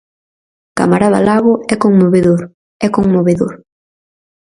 Camarada 0.77 1.19
Lago, 1.27 1.53
é 1.73 1.75
conmovedor, 1.83 2.41
é 2.85 2.87
conmovedor. 2.97 3.53